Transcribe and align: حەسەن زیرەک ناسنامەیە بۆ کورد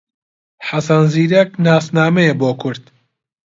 حەسەن 0.67 1.03
زیرەک 1.13 1.49
ناسنامەیە 1.65 2.33
بۆ 2.39 2.49
کورد 2.61 2.83